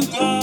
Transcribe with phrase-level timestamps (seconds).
[0.00, 0.41] go,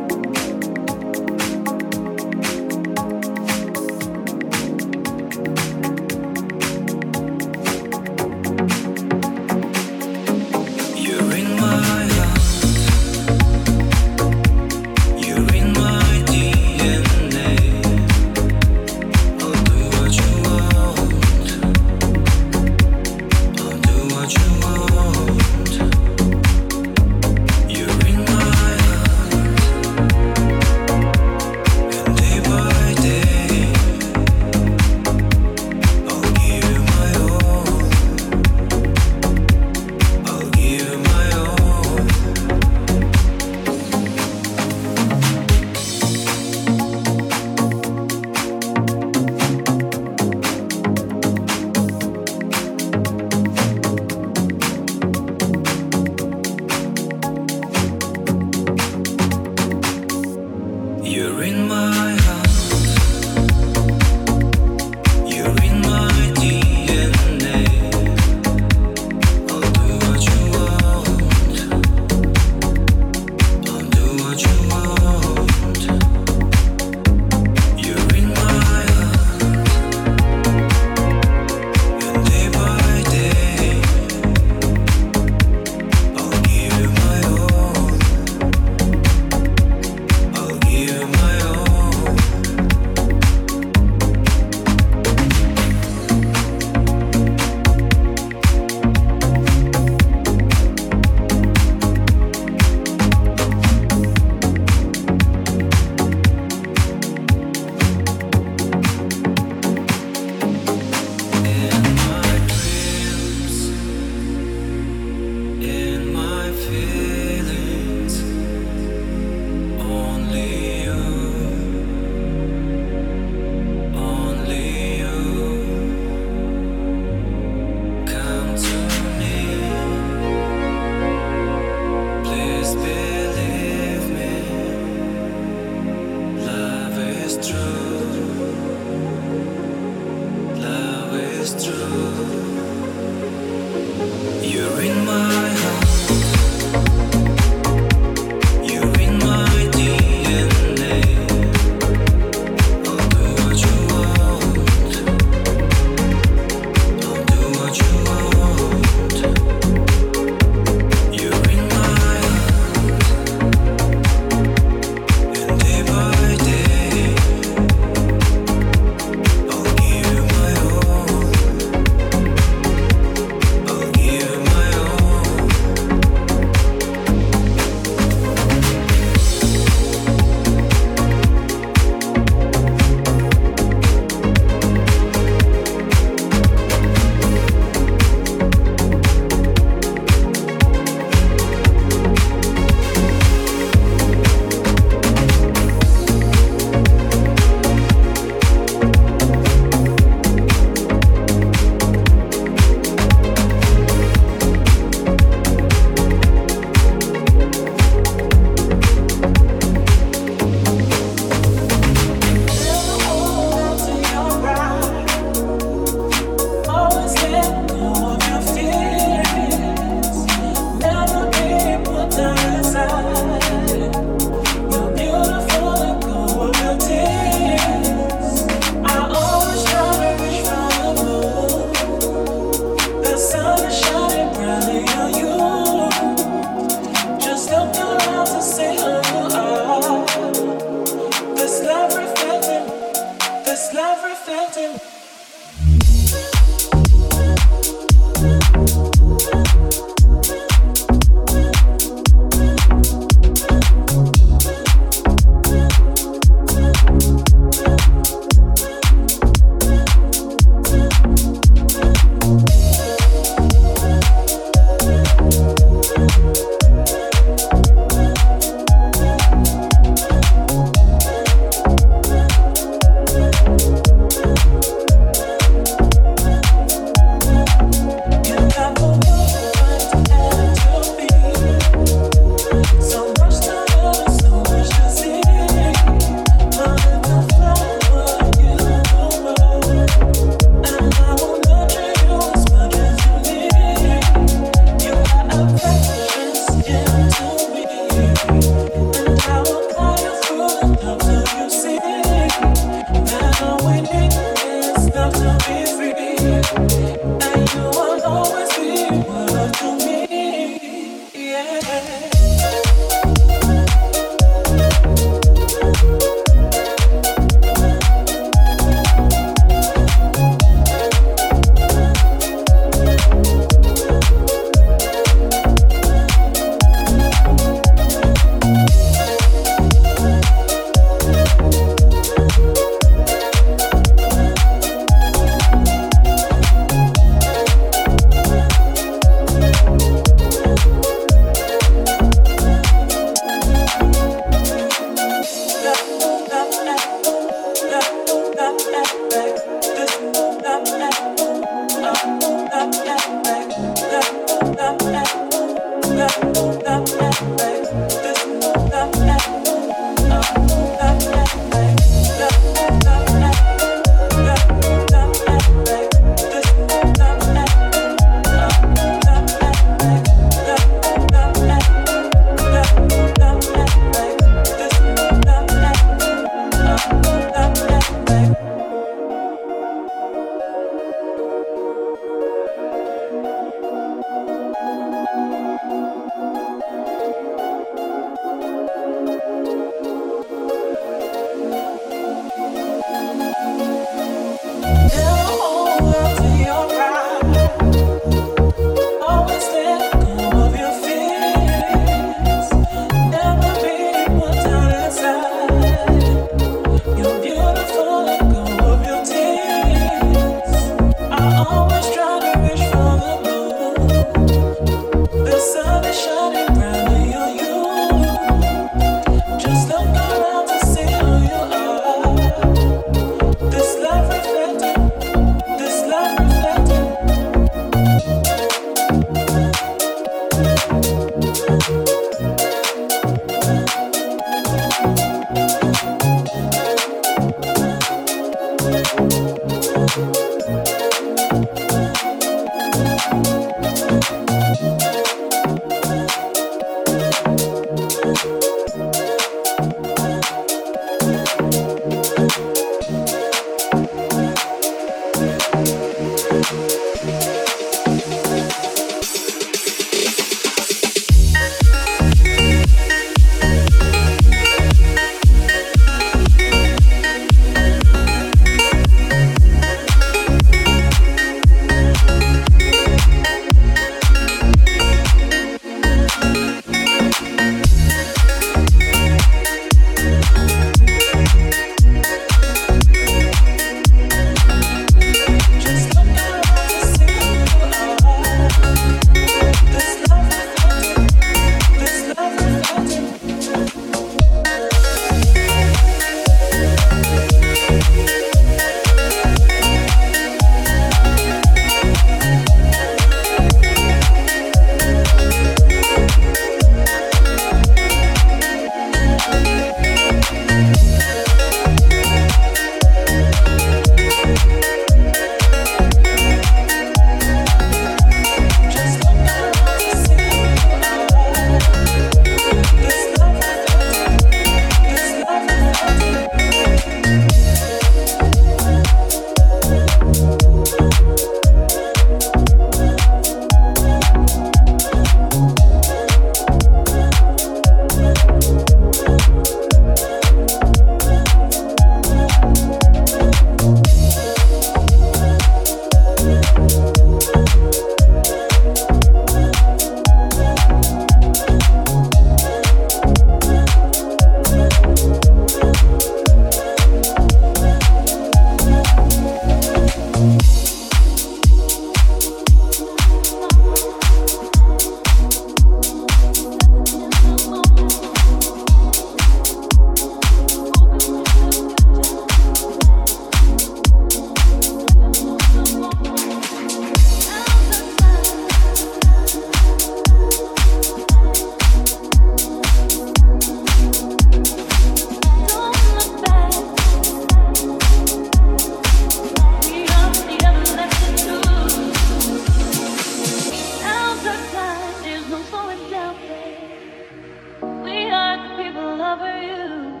[599.16, 600.00] over you.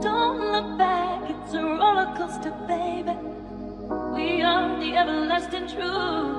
[0.00, 3.16] Don't look back, it's a roller coaster, baby.
[4.14, 6.36] We are the everlasting truth.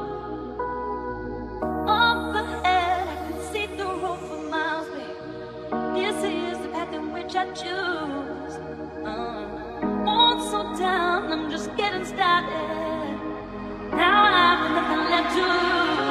[1.87, 5.95] Up ahead, I can see the road for miles, babe.
[5.95, 8.53] This is the path in which I choose.
[9.05, 9.47] Uh,
[10.05, 13.19] won't slow down, I'm just getting started.
[13.91, 16.04] Now I've nothing left to lose.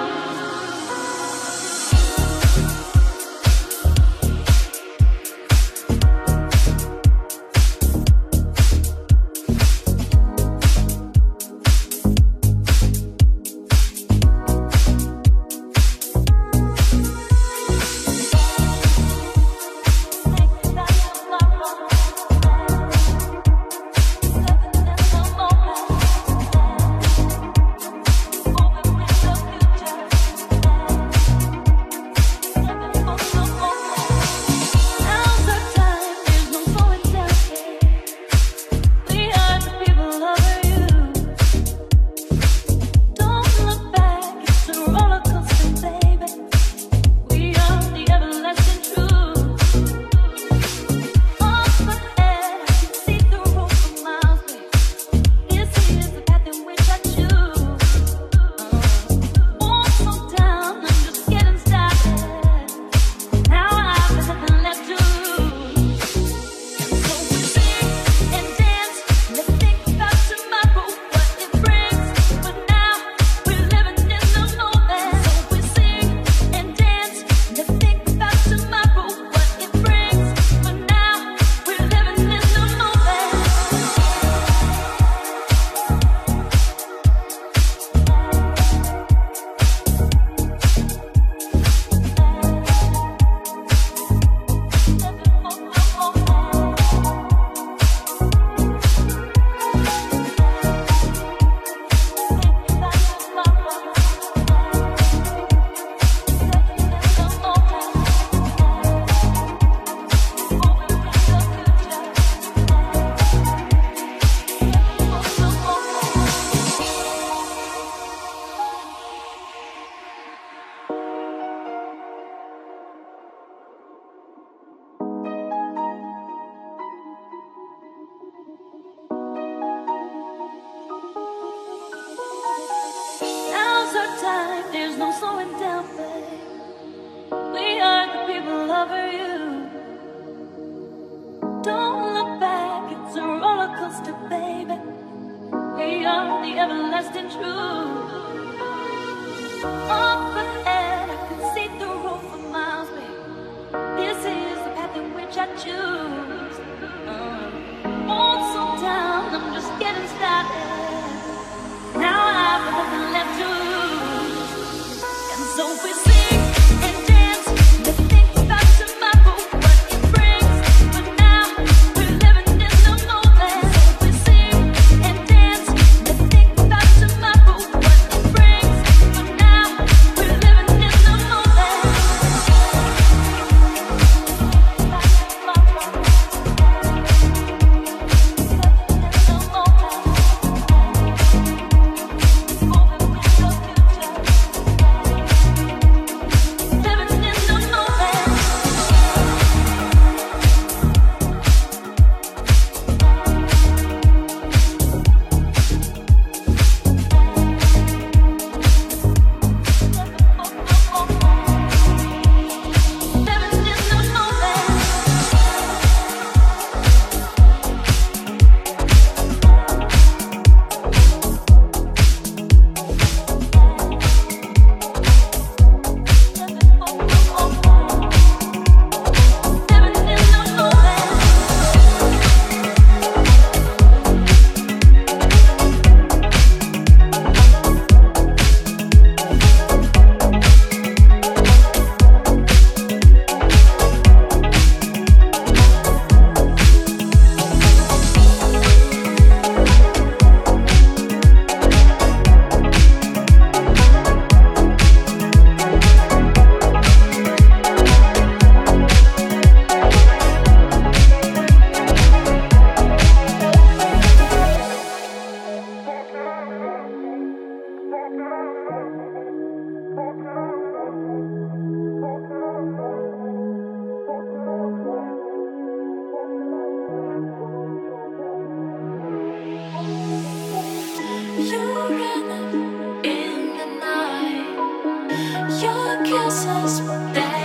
[286.46, 286.80] us
[287.14, 287.43] that.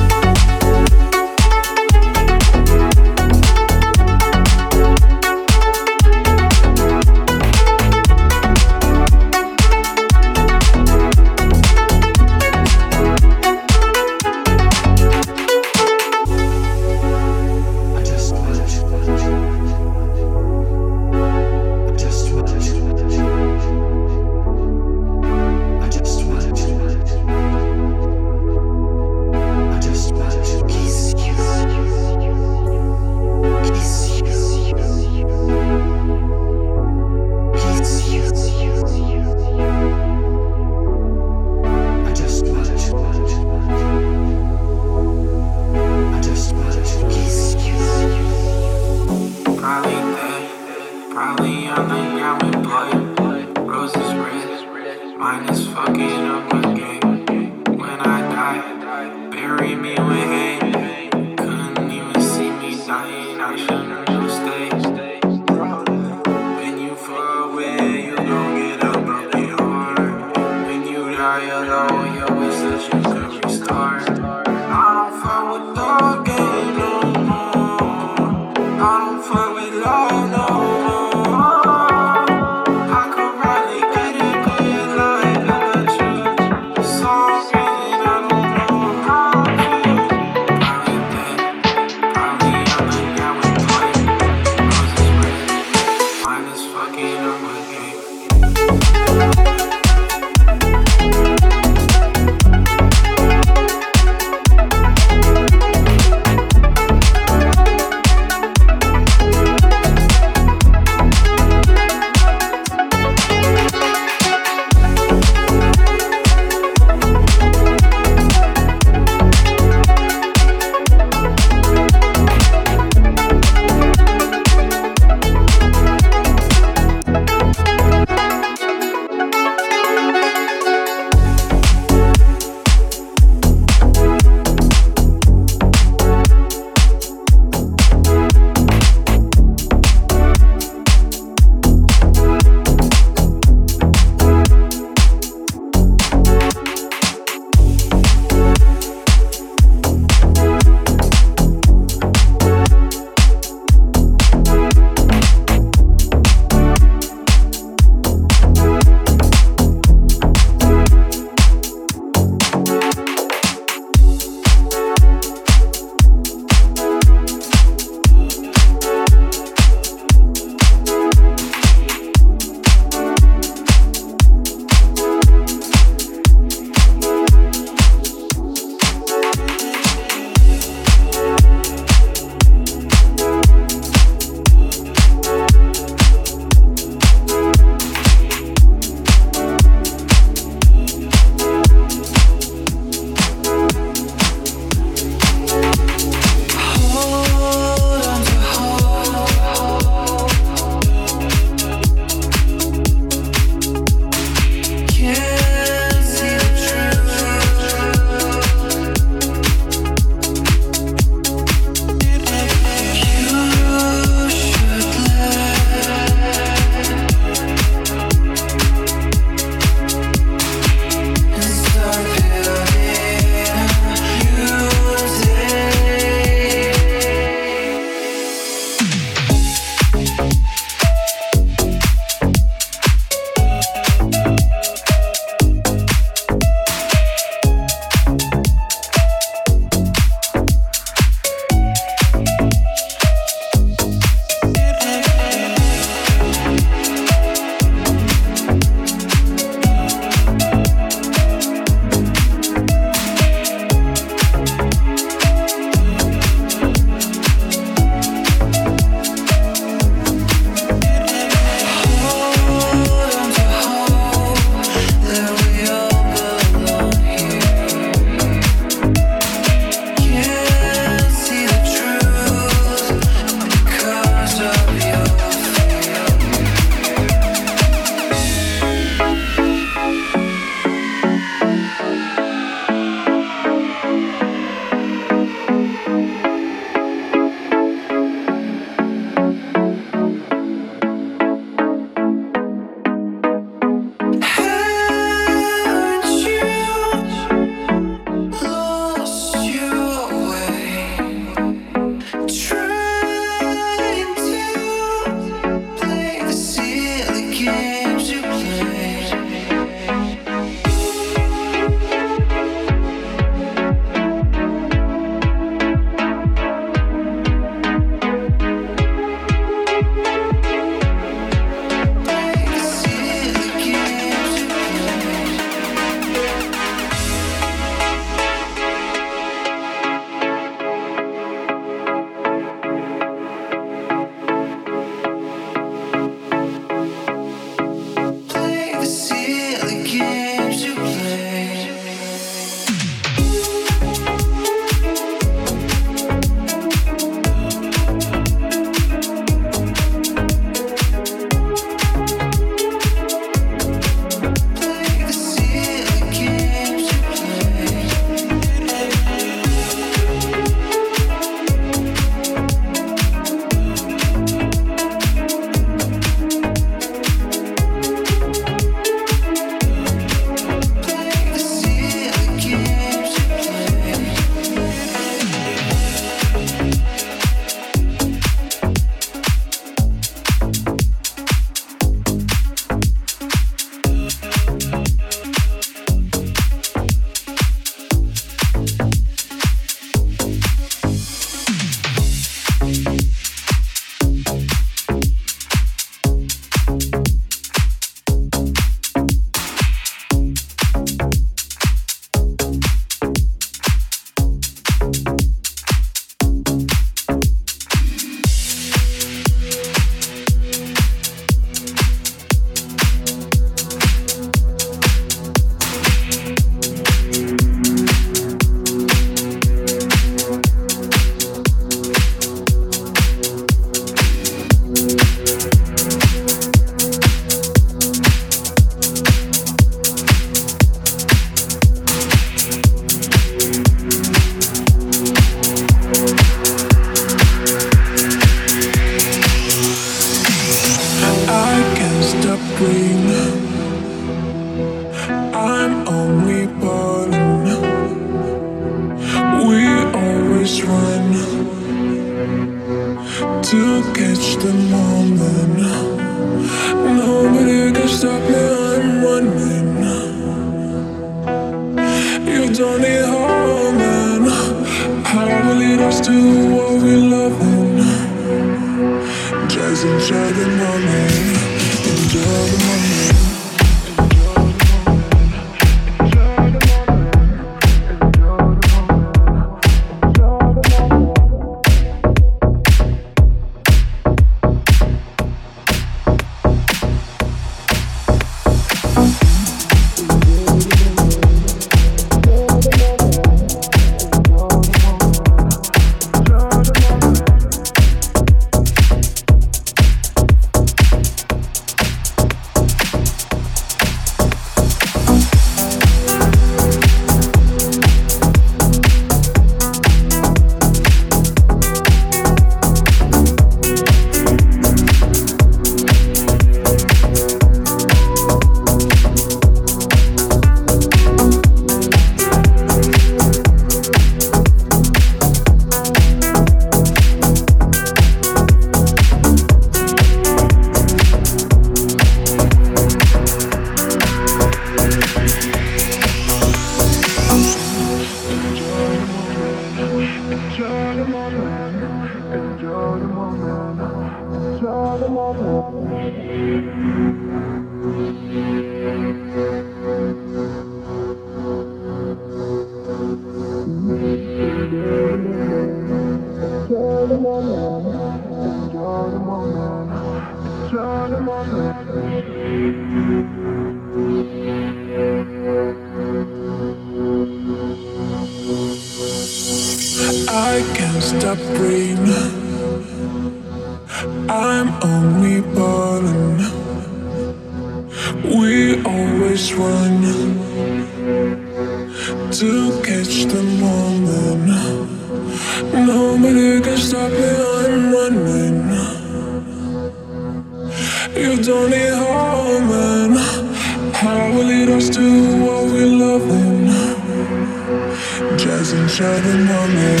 [598.40, 600.00] Just enjoy the moment,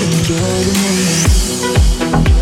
[0.00, 0.36] enjoy
[0.66, 2.35] the moment.